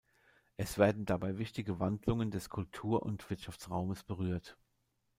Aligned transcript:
Es 0.57 0.79
werden 0.79 1.05
dabei 1.05 1.37
wichtige 1.37 1.79
Wandlungen 1.79 2.31
des 2.31 2.49
Kultur- 2.49 3.03
und 3.03 3.29
Wirtschaftsraumes 3.29 4.03
berührt. 4.03 4.57